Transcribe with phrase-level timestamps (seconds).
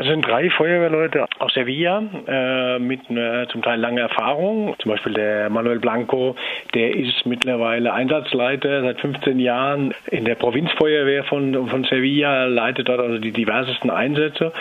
[0.00, 4.74] Also sind drei Feuerwehrleute aus Sevilla äh, mit äh, zum Teil langer Erfahrung.
[4.78, 6.36] Zum Beispiel der Manuel Blanco,
[6.72, 13.00] der ist mittlerweile Einsatzleiter seit 15 Jahren in der Provinzfeuerwehr von, von Sevilla, leitet dort
[13.00, 14.54] also die diversesten Einsätze.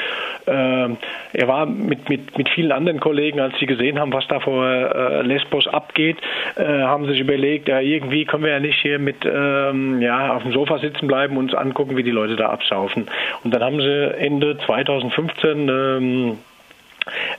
[0.46, 0.90] Äh,
[1.32, 4.68] er war mit, mit, mit vielen anderen Kollegen, als sie gesehen haben, was da vor
[4.68, 6.18] äh, Lesbos abgeht,
[6.58, 10.44] äh, haben sich überlegt, ja, irgendwie können wir ja nicht hier mit ähm, ja, auf
[10.44, 13.08] dem Sofa sitzen bleiben und uns angucken, wie die Leute da absaufen.
[13.46, 16.36] Und dann haben sie Ende 2015 ähm, äh,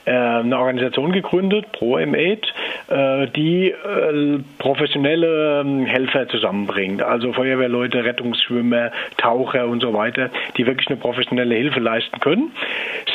[0.05, 2.43] eine Organisation gegründet, ProM8,
[2.89, 10.65] äh, die äh, professionelle ähm, Helfer zusammenbringt, also Feuerwehrleute, Rettungsschwimmer, Taucher und so weiter, die
[10.65, 12.51] wirklich eine professionelle Hilfe leisten können,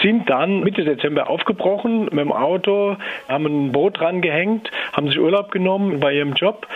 [0.02, 2.96] sind dann Mitte Dezember aufgebrochen mit dem Auto,
[3.28, 6.66] haben ein Boot dran gehängt, haben sich Urlaub genommen bei ihrem Job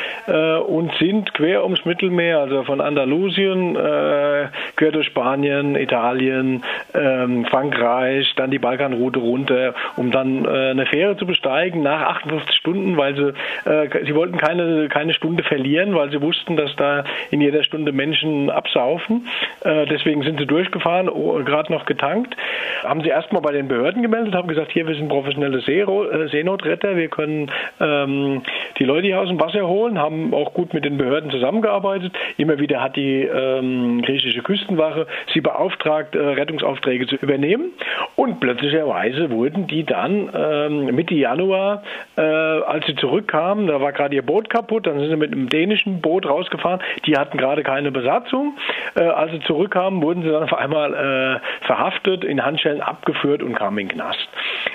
[0.67, 6.63] und sind quer ums Mittelmeer, also von Andalusien, quer durch Spanien, Italien,
[6.95, 9.60] ähm, Frankreich, dann die Balkanroute runter
[9.97, 14.37] um dann äh, eine Fähre zu besteigen nach 58 Stunden, weil sie, äh, sie wollten
[14.39, 19.27] keine, keine Stunde verlieren, weil sie wussten, dass da in jeder Stunde Menschen absaufen.
[19.63, 21.07] Äh, deswegen sind sie durchgefahren,
[21.45, 22.37] gerade noch getankt.
[22.83, 26.97] Haben sie erstmal bei den Behörden gemeldet, haben gesagt, hier, wir sind professionelle äh, Seenotretter,
[26.97, 27.51] wir können
[27.81, 28.43] ähm,
[28.79, 32.13] die Leute hier aus dem Wasser holen, haben auch gut mit den Behörden zusammengearbeitet.
[32.37, 37.73] Immer wieder hat die ähm, griechische Küstenwache sie beauftragt, äh, Rettungsaufträge zu übernehmen.
[38.17, 41.83] Und plötzlicherweise wurden die dann ähm, Mitte Januar,
[42.17, 45.49] äh, als sie zurückkamen, da war gerade ihr Boot kaputt, dann sind sie mit einem
[45.49, 48.57] dänischen Boot rausgefahren, die hatten gerade keine Besatzung.
[48.95, 53.55] Äh, als sie zurückkamen, wurden sie dann auf einmal äh, verhaftet, in Handschellen abgeführt und
[53.55, 54.29] kamen in den Knast.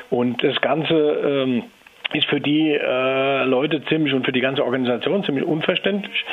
[0.09, 1.63] Und das Ganze ähm,
[2.13, 6.25] ist für die äh, Leute ziemlich und für die ganze Organisation ziemlich unverständlich.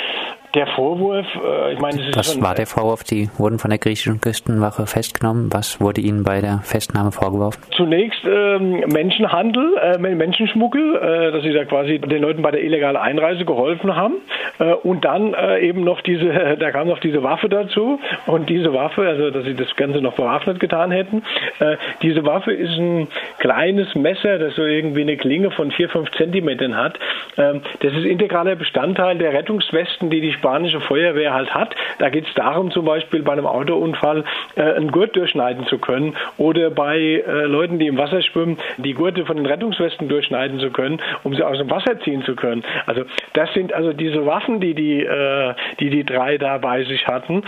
[0.54, 3.04] Der Vorwurf, äh, ich meine, das ist Was war der Vorwurf?
[3.04, 5.48] Die wurden von der griechischen Küstenwache festgenommen.
[5.50, 7.62] Was wurde ihnen bei der Festnahme vorgeworfen?
[7.70, 12.98] Zunächst ähm, Menschenhandel, äh, Menschenschmuggel, äh, dass sie da quasi den Leuten bei der illegalen
[12.98, 14.16] Einreise geholfen haben.
[14.58, 17.98] Äh, und dann äh, eben noch diese, da kam noch diese Waffe dazu.
[18.26, 21.22] Und diese Waffe, also dass sie das Ganze noch bewaffnet getan hätten,
[21.60, 23.08] äh, diese Waffe ist ein
[23.38, 26.98] kleines Messer, das so irgendwie eine Klinge von vier, fünf Zentimetern hat.
[27.38, 31.76] Ähm, das ist integraler Bestandteil der Rettungswesten, die die spanische Feuerwehr halt hat.
[31.98, 34.24] Da geht es darum, zum Beispiel bei einem Autounfall
[34.56, 38.94] äh, einen Gurt durchschneiden zu können oder bei äh, Leuten, die im Wasser schwimmen, die
[38.94, 42.64] Gurte von den Rettungswesten durchschneiden zu können, um sie aus dem Wasser ziehen zu können.
[42.86, 43.04] Also
[43.34, 47.44] das sind also diese Waffen, die die, äh, die, die drei da bei sich hatten.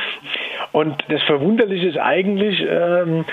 [0.70, 3.24] Und das Verwunderliche ist eigentlich, ähm,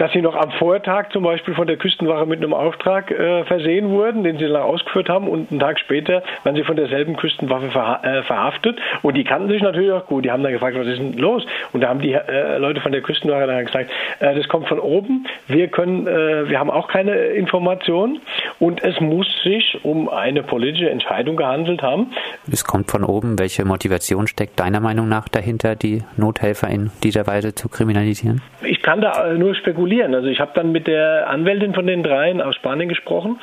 [0.00, 3.90] dass sie noch am Vortag zum Beispiel von der Küstenwache mit einem Auftrag äh, versehen
[3.90, 7.70] wurden, den sie dann ausgeführt haben und einen Tag später werden sie von derselben Küstenwaffe
[7.70, 10.24] verha äh, verhaftet und die kannten sich natürlich auch gut.
[10.24, 11.44] Die haben dann gefragt, was ist denn los?
[11.72, 14.78] Und da haben die äh, Leute von der Küstenwache dann gesagt, äh, das kommt von
[14.78, 18.20] oben, wir können, äh, wir haben auch keine Informationen
[18.58, 22.12] und es muss sich um eine politische Entscheidung gehandelt haben.
[22.50, 23.38] Es kommt von oben.
[23.38, 28.40] Welche Motivation steckt deiner Meinung nach dahinter, die Nothelfer in dieser Weise zu kriminalisieren?
[28.62, 30.14] Ich kann da äh, nur spekulieren spekulieren.
[30.14, 33.40] Also ich habe dann mit der Anwältin von den dreien aus Spanien gesprochen.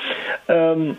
[0.47, 0.97] Ähm,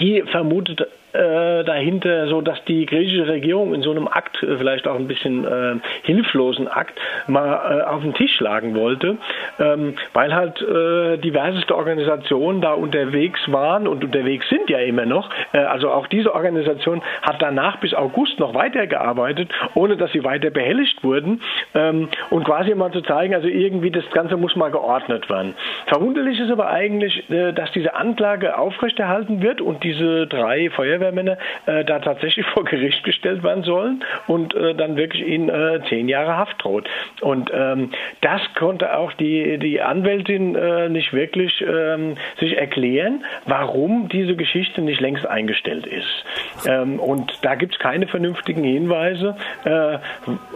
[0.00, 4.88] die vermutet äh, dahinter, so dass die griechische Regierung in so einem Akt, äh, vielleicht
[4.88, 9.16] auch ein bisschen äh, hilflosen Akt, mal äh, auf den Tisch schlagen wollte,
[9.60, 15.30] ähm, weil halt äh, diverseste Organisationen da unterwegs waren und unterwegs sind ja immer noch.
[15.52, 20.50] Äh, also auch diese Organisation hat danach bis August noch weitergearbeitet, ohne dass sie weiter
[20.50, 21.40] behelligt wurden
[21.74, 25.54] ähm, und quasi mal zu zeigen, also irgendwie das Ganze muss mal geordnet werden.
[25.86, 31.38] Verwunderlich ist aber eigentlich, äh, dass diese Anklage aufrechterhalten wird und diese drei Feuerwehr Feuerwehrmänner
[31.66, 36.08] äh, da tatsächlich vor Gericht gestellt werden sollen und äh, dann wirklich ihnen äh, zehn
[36.08, 36.88] Jahre Haft droht.
[37.20, 44.08] Und ähm, das konnte auch die, die Anwältin äh, nicht wirklich ähm, sich erklären, warum
[44.08, 46.24] diese Geschichte nicht längst eingestellt ist.
[46.66, 49.98] Ähm, und da gibt es keine vernünftigen Hinweise, äh,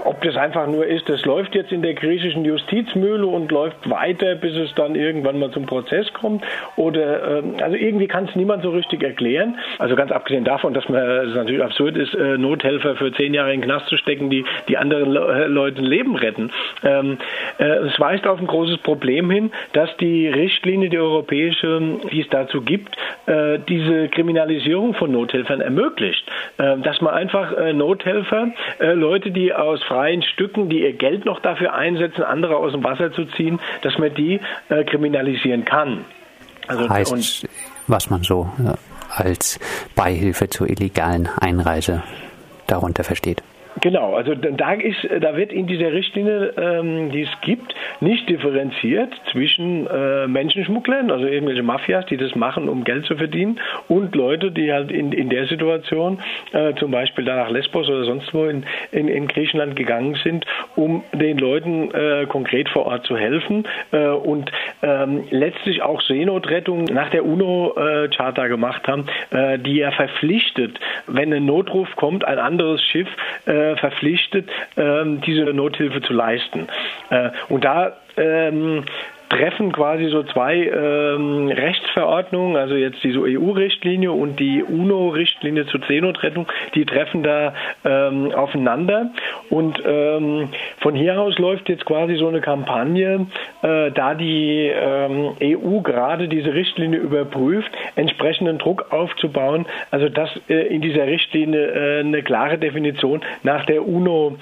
[0.04, 4.34] ob das einfach nur ist, das läuft jetzt in der griechischen Justizmühle und läuft weiter,
[4.36, 6.44] bis es dann irgendwann mal zum Prozess kommt.
[6.76, 9.58] Oder ähm, also irgendwie kann es niemand so richtig erklären.
[9.78, 13.52] Also ganz abgesehen davon, dass man es natürlich absurd ist, äh, Nothelfer für zehn Jahre
[13.52, 16.50] in den Knast zu stecken, die die anderen Le äh, Leuten Leben retten.
[16.82, 17.18] Ähm,
[17.58, 22.28] äh, es weist auf ein großes Problem hin, dass die Richtlinie, die europäische, die es
[22.28, 22.96] dazu gibt,
[23.26, 25.97] äh, diese Kriminalisierung von Nothelfern ermöglicht.
[26.00, 28.48] Äh, dass man einfach äh, Nothelfer,
[28.80, 33.12] Leute, die aus freien Stücken, die ihr Geld noch dafür einsetzen, andere aus dem Wasser
[33.12, 36.04] zu ziehen, dass man die kriminalisieren kann.
[36.66, 37.48] Also, heißt,
[37.86, 38.50] was man so
[39.10, 39.58] als
[39.96, 42.02] Beihilfe zur illegalen Einreise
[42.66, 43.42] darunter versteht.
[43.80, 49.12] Genau, also da ist, da wird in dieser Richtlinie, ähm, die es gibt, nicht differenziert
[49.30, 54.50] zwischen äh, Menschenschmugglern, also irgendwelche Mafias, die das machen, um Geld zu verdienen, und Leute,
[54.50, 56.20] die halt in, in der Situation
[56.52, 60.44] äh, zum Beispiel da nach Lesbos oder sonst wo in, in, in Griechenland gegangen sind,
[60.74, 64.50] um den Leuten äh, konkret vor Ort zu helfen äh, und
[64.82, 71.32] ähm, letztlich auch Seenotrettung nach der UNO-Charta äh, gemacht haben, äh, die ja verpflichtet, wenn
[71.32, 73.08] ein Notruf kommt, ein anderes Schiff
[73.46, 76.68] äh, verpflichtet, ähm, diese Nothilfe zu leisten.
[77.10, 78.84] Äh, und da ähm,
[79.28, 86.46] treffen quasi so zwei ähm, Rechtsverordnungen, also jetzt diese EU-Richtlinie und die UNO-Richtlinie zur Seenotrettung,
[86.74, 87.54] die treffen da
[87.84, 89.10] ähm, aufeinander.
[89.50, 90.48] Und ähm,
[90.80, 93.26] von hier aus läuft jetzt quasi so eine Kampagne,
[93.62, 100.54] äh, da die ähm, EU gerade diese Richtlinie überprüft, entsprechenden Druck aufzubauen, also dass äh,
[100.74, 104.36] in dieser Richtlinie äh, eine klare Definition nach der UNO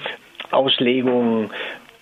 [0.51, 1.49] Auslegung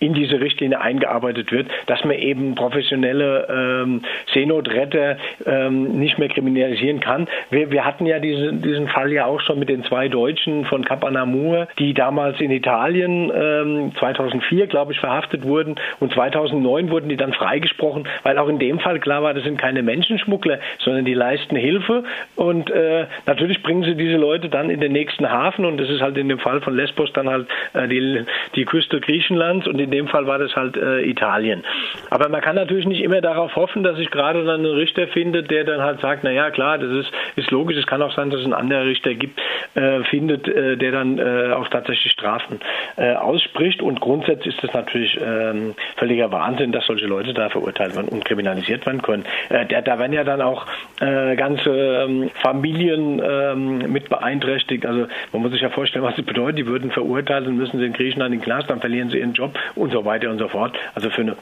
[0.06, 4.02] in diese Richtlinie eingearbeitet wird, dass man eben professionelle ähm,
[4.34, 7.28] Seenotretter ähm, nicht mehr kriminalisieren kann.
[7.50, 10.86] Wir, wir hatten ja diese, diesen Fall ja auch schon mit den zwei Deutschen von
[10.86, 15.76] Cap Anamur, die damals in Italien ähm, 2004, glaube ich, verhaftet wurden.
[16.00, 19.58] Und 2009 wurden die dann freigesprochen, weil auch in dem Fall klar war, das sind
[19.58, 22.04] keine Menschenschmuggler, sondern die leisten Hilfe.
[22.36, 25.66] Und äh, natürlich bringen sie diese Leute dann in den nächsten Hafen.
[25.66, 28.26] Und das ist halt in dem Fall von Lesbos dann halt äh, die,
[28.56, 29.68] die Küste Griechenlands.
[29.68, 31.64] Und in dem Fall war das halt äh, Italien.
[32.10, 35.50] Aber man kann natürlich nicht immer darauf hoffen, dass sich gerade dann ein Richter findet,
[35.50, 37.78] der dann halt sagt, na ja, klar, das ist, ist logisch.
[37.78, 39.40] Es kann auch sein, dass es ein anderer Richter gibt,
[39.76, 42.60] äh, findet, äh, der dann äh, auch tatsächlich Strafen
[42.98, 43.82] äh, ausspricht.
[43.82, 48.26] Und grundsätzlich ist das natürlich ähm, völliger Wahnsinn, dass solche Leute da verurteilt werden und
[48.26, 49.26] kriminalisiert werden können.
[49.50, 50.66] Äh, da, da werden ja dann auch
[50.98, 54.86] ganze ähm, Familien ähm, mit beeinträchtigt.
[54.86, 56.60] Also man muss sich ja vorstellen, was das bedeutet.
[56.60, 59.34] Die würden verurteilt und müssen sie in Griechenland in den Knast, dann verlieren sie ihren
[59.34, 60.76] Job und so weiter und so fort.
[60.94, 61.36] Also für eine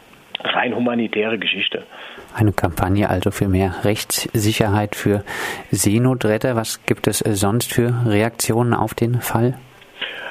[0.44, 1.83] rein humanitäre Geschichte.
[2.33, 5.24] Eine Kampagne also für mehr Rechtssicherheit für
[5.71, 6.56] Seenotretter.
[6.56, 9.57] Was gibt es sonst für Reaktionen auf den Fall?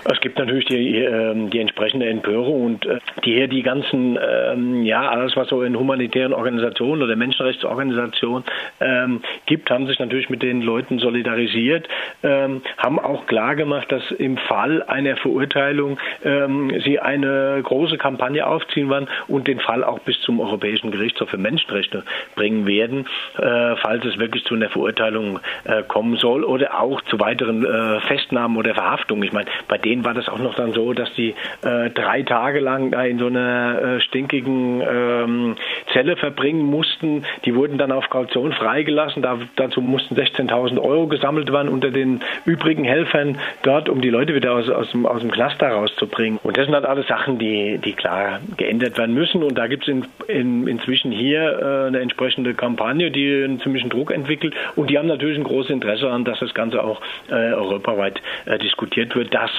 [0.04, 4.82] Es gibt natürlich die, ähm, die entsprechende Empörung und äh, die hier die ganzen, ähm,
[4.82, 8.44] ja, alles was so in humanitären Organisationen oder Menschenrechtsorganisationen
[8.80, 11.88] ähm, gibt, haben sich natürlich mit den Leuten solidarisiert,
[12.22, 15.98] haben auch klar gemacht, dass im Fall einer Verurteilung
[16.84, 21.38] sie eine große Kampagne aufziehen werden und den Fall auch bis zum Europäischen Gerichtshof für
[21.38, 22.04] Menschenrechte
[22.34, 23.06] bringen werden,
[23.38, 27.66] äh, falls es wirklich zu einer Verurteilung äh, kommen soll oder auch zu weiteren
[28.06, 29.22] Festnahmen oder Verhaftungen.
[29.22, 32.22] Ich meine, bei denen denen war das auch noch dann so, dass die äh, drei
[32.22, 35.56] Tage lang da in so einer äh, stinkigen ähm,
[35.92, 37.24] Zelle verbringen mussten.
[37.44, 39.22] Die wurden dann auf Kaution freigelassen.
[39.22, 44.34] Da, dazu mussten 16.000 Euro gesammelt werden unter den übrigen Helfern dort, um die Leute
[44.34, 46.40] wieder aus, aus, dem, aus dem Cluster rauszubringen.
[46.42, 49.42] Und das sind halt alles Sachen, die, die klar geändert werden müssen.
[49.42, 53.90] Und da gibt es in, in, inzwischen hier äh, eine entsprechende Kampagne, die einen ziemlichen
[53.90, 54.54] Druck entwickelt.
[54.74, 58.58] Und die haben natürlich ein großes Interesse an, dass das Ganze auch äh, europaweit äh,
[58.58, 59.50] diskutiert wird, dass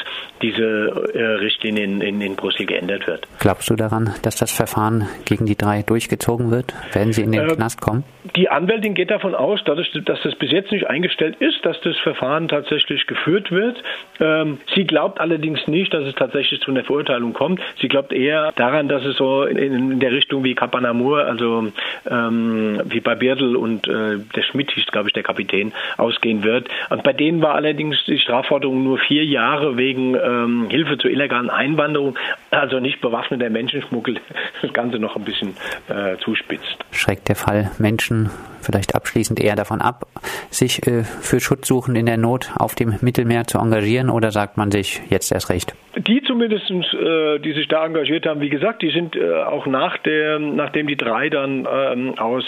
[0.42, 3.28] diese äh, Richtlinie in, in, in, Brüssel geändert wird.
[3.40, 6.74] Glaubst du daran, dass das Verfahren gegen die drei durchgezogen wird?
[6.94, 8.04] Werden sie in den äh, Knast kommen?
[8.36, 11.98] Die Anwältin geht davon aus, dass, dass das bis jetzt nicht eingestellt ist, dass das
[11.98, 13.84] Verfahren tatsächlich geführt wird.
[14.20, 17.62] Ähm, sie glaubt allerdings nicht, dass es tatsächlich zu einer Verurteilung kommt.
[17.82, 21.68] Sie glaubt eher daran, dass es so in, in der Richtung wie Kapanamur, also
[22.10, 26.70] ähm, wie bei Birdl und äh, der Schmidt hieß, glaube ich, der Kapitän, ausgehen wird.
[26.90, 31.50] Und bei denen war allerdings die Strafforderung nur vier Jahre wegen ähm, Hilfe zur illegalen
[31.50, 32.18] Einwanderung,
[32.52, 34.20] also nicht bewaffneter Menschenschmuggel,
[34.62, 35.56] das Ganze noch ein bisschen
[35.88, 36.78] äh, zuspitzt.
[36.92, 38.30] Schreckt der Fall Menschen
[38.64, 40.08] vielleicht abschließend eher davon ab,
[40.50, 44.72] sich äh, für Schutzsuchen in der Not auf dem Mittelmeer zu engagieren oder sagt man
[44.72, 45.76] sich jetzt erst recht?
[45.96, 49.98] Die zumindest, äh, die sich da engagiert haben, wie gesagt, die sind äh, auch nach
[50.00, 52.44] der, nachdem die drei dann ähm, aus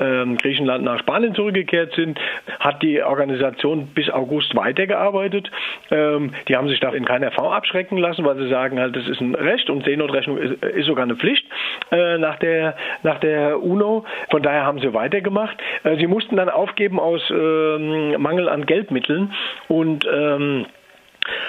[0.00, 2.18] ähm, Griechenland nach Spanien zurückgekehrt sind,
[2.58, 5.50] hat die Organisation bis August weitergearbeitet.
[5.90, 9.06] Ähm, die haben sich da in keiner Form abschrecken lassen, weil sie sagen halt, das
[9.06, 11.46] ist ein Recht und Seenotrechnung ist, ist sogar eine Pflicht
[11.90, 14.04] äh, nach der nach der UNO.
[14.30, 15.55] Von daher haben sie weitergemacht.
[15.84, 19.32] Äh, sie mussten dann aufgeben aus ähm, Mangel an Geldmitteln
[19.68, 20.66] und ähm,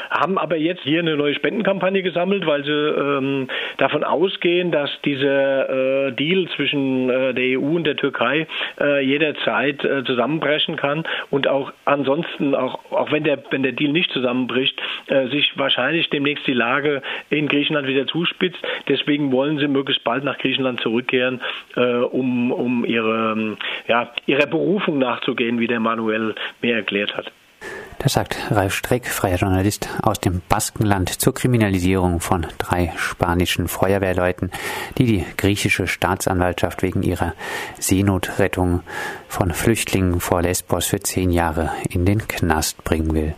[0.10, 3.48] haben aber jetzt hier eine neue Spendenkampagne gesammelt, weil sie ähm,
[3.78, 8.48] davon ausgehen, dass dieser äh, Deal zwischen äh, der EU und der Türkei
[8.80, 13.92] äh, jederzeit äh, zusammenbrechen kann und auch ansonsten, auch, auch wenn, der, wenn der Deal
[13.92, 18.60] nicht zusammenbricht, äh, sich wahrscheinlich demnächst die Lage in Griechenland wieder zuspitzt.
[18.88, 21.42] Deswegen wollen sie möglichst bald nach Griechenland zurückkehren,
[21.76, 27.32] äh, um, um ihre, ja, ihrer Berufung nachzugehen, wie der Manuel mir erklärt hat.
[28.00, 34.52] Das sagt Ralf Streck, freier Journalist aus dem Baskenland zur Kriminalisierung von drei spanischen Feuerwehrleuten,
[35.00, 37.34] die die griechische Staatsanwaltschaft wegen ihrer
[37.80, 38.82] Seenotrettung
[39.28, 43.34] von Flüchtlingen vor Lesbos für zehn Jahre in den Knast bringen will.